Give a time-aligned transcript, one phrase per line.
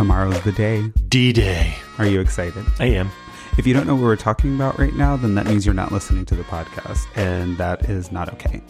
[0.00, 0.90] Tomorrow's the day.
[1.10, 1.74] D Day.
[1.98, 2.64] Are you excited?
[2.78, 3.10] I am.
[3.58, 5.92] If you don't know what we're talking about right now, then that means you're not
[5.92, 8.62] listening to the podcast, and that is not okay.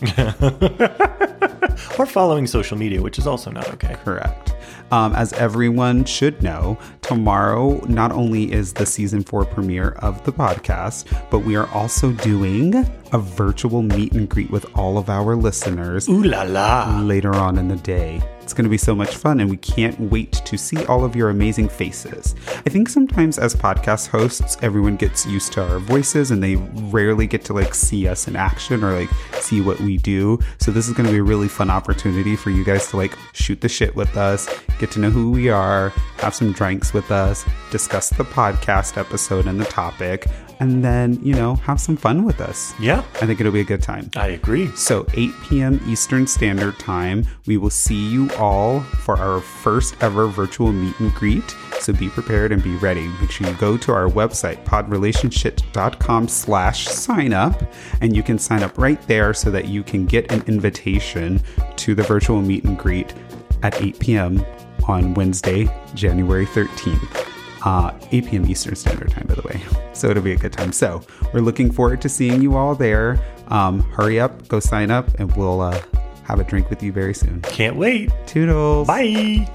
[2.00, 3.94] or following social media, which is also not okay.
[4.02, 4.54] Correct.
[4.90, 10.32] Um, as everyone should know, tomorrow not only is the season four premiere of the
[10.32, 12.74] podcast, but we are also doing
[13.12, 16.98] a virtual meet and greet with all of our listeners Ooh la la.
[17.02, 18.20] later on in the day.
[18.50, 21.14] It's going to be so much fun, and we can't wait to see all of
[21.14, 22.34] your amazing faces.
[22.48, 27.28] I think sometimes as podcast hosts, everyone gets used to our voices and they rarely
[27.28, 30.40] get to like see us in action or like see what we do.
[30.58, 33.16] So, this is going to be a really fun opportunity for you guys to like
[33.34, 37.10] shoot the shit with us, get to know who we are, have some drinks with
[37.10, 40.26] us, discuss the podcast episode and the topic,
[40.60, 42.74] and then, you know, have some fun with us.
[42.78, 44.10] Yeah, I think it'll be a good time.
[44.14, 44.70] I agree.
[44.76, 45.80] So, 8 p.m.
[45.86, 51.12] Eastern Standard Time, we will see you all for our first ever virtual meet and
[51.14, 51.56] greet.
[51.80, 53.08] So be prepared and be ready.
[53.20, 57.62] Make sure you go to our website, podrelationshit.com slash sign up,
[58.02, 61.40] and you can sign up right there so that you can get an invitation
[61.76, 63.14] to the virtual meet and greet
[63.62, 64.44] at 8 p.m.
[64.88, 67.26] on Wednesday, January 13th.
[67.64, 68.46] Uh, 8 p.m.
[68.46, 69.60] Eastern Standard Time, by the way.
[69.92, 70.72] So it'll be a good time.
[70.72, 71.02] So
[71.34, 73.22] we're looking forward to seeing you all there.
[73.48, 75.80] Um, hurry up, go sign up, and we'll uh,
[76.24, 77.42] have a drink with you very soon.
[77.42, 78.10] Can't wait.
[78.26, 78.86] Toodles.
[78.86, 79.50] Bye.